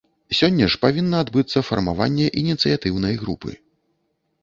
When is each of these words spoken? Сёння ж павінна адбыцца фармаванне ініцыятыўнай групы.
Сёння 0.37 0.65
ж 0.75 0.79
павінна 0.85 1.19
адбыцца 1.25 1.63
фармаванне 1.69 2.33
ініцыятыўнай 2.45 3.13
групы. 3.25 3.51